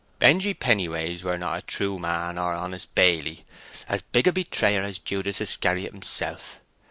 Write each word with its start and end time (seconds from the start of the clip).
"Benjy 0.17 0.55
Pennyways 0.55 1.21
were 1.21 1.37
not 1.37 1.59
a 1.59 1.61
true 1.61 1.99
man 1.99 2.35
or 2.39 2.53
an 2.53 2.59
honest 2.59 2.95
baily—as 2.95 4.01
big 4.11 4.25
a 4.25 4.31
betrayer 4.33 4.81
as 4.81 4.97
Judas 4.97 5.39
Iscariot 5.39 5.93
himself. 5.93 6.59